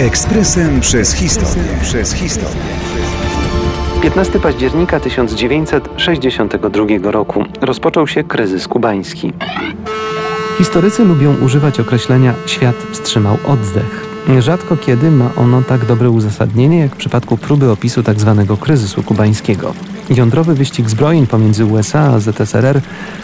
[0.00, 1.62] Ekspresem przez historię.
[1.82, 2.62] Przez historię.
[4.02, 9.32] 15 października 1962 roku rozpoczął się kryzys kubański.
[10.58, 14.06] Historycy lubią używać określenia świat wstrzymał oddech.
[14.38, 18.44] Rzadko kiedy ma ono tak dobre uzasadnienie, jak w przypadku próby opisu tzw.
[18.48, 19.74] Tak kryzysu kubańskiego.
[20.10, 22.80] Jądrowy wyścig zbrojeń pomiędzy USA a ZSRR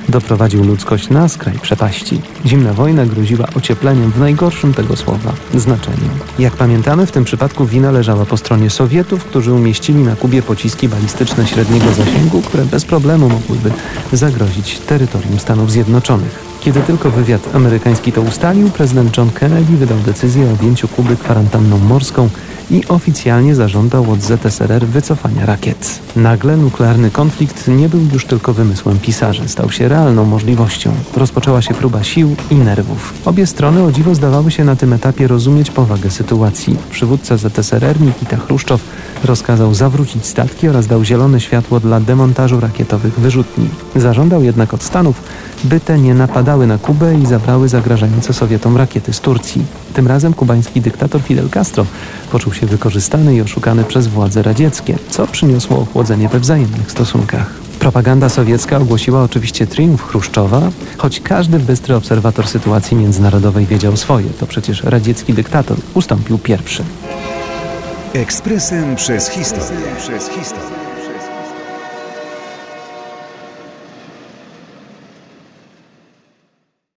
[0.08, 2.20] doprowadził ludzkość na skraj przepaści.
[2.46, 6.08] Zimna wojna groziła ociepleniem w najgorszym tego słowa znaczeniu.
[6.38, 10.88] Jak pamiętamy, w tym przypadku wina leżała po stronie Sowietów, którzy umieścili na Kubie pociski
[10.88, 13.70] balistyczne średniego zasięgu, które bez problemu mogłyby
[14.12, 16.46] zagrozić terytorium Stanów Zjednoczonych.
[16.60, 21.78] Kiedy tylko wywiad amerykański to ustalił, prezydent John Kennedy wydał decyzję o objęciu Kuby kwarantanną
[21.78, 22.28] morską
[22.70, 26.00] i oficjalnie zażądał od ZSRR wycofania rakiet.
[26.16, 30.92] Nagle nuklearny konflikt nie był już tylko wymysłem pisarzy, stał się realną możliwością.
[31.16, 33.14] Rozpoczęła się próba sił i nerwów.
[33.24, 36.76] Obie strony o dziwo zdawały się na tym etapie rozumieć powagę sytuacji.
[36.90, 38.80] Przywódca ZSRR Nikita Chruszczow
[39.24, 43.68] rozkazał zawrócić statki oraz dał zielone światło dla demontażu rakietowych wyrzutni.
[43.96, 45.22] Zażądał jednak od Stanów,
[45.64, 49.64] by te nie napadały na Kubę i zabrały zagrażające Sowietom rakiety z Turcji.
[49.94, 51.86] Tym razem kubański dyktator Fidel Castro
[52.30, 57.50] poczuł się wykorzystany i oszukany przez władze radzieckie, co przyniosło ochłodzenie we wzajemnych stosunkach.
[57.78, 64.30] Propaganda sowiecka ogłosiła oczywiście triumf Chruszczowa, choć każdy bystry obserwator sytuacji międzynarodowej wiedział swoje.
[64.40, 66.84] To przecież radziecki dyktator ustąpił pierwszy.
[68.14, 69.86] Ekspresem przez historię.
[69.98, 70.95] Przez historię.